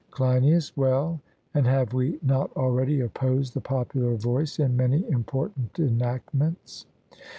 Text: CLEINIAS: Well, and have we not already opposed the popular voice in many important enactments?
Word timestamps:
CLEINIAS: 0.09 0.75
Well, 0.75 1.21
and 1.53 1.67
have 1.67 1.93
we 1.93 2.17
not 2.23 2.51
already 2.57 3.01
opposed 3.01 3.53
the 3.53 3.61
popular 3.61 4.15
voice 4.15 4.57
in 4.57 4.75
many 4.75 5.07
important 5.07 5.77
enactments? 5.77 6.87